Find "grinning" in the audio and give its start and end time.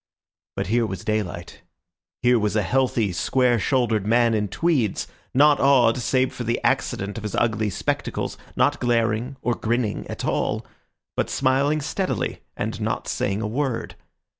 9.53-10.07